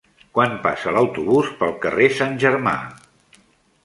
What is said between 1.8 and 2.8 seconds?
carrer Sant Germà?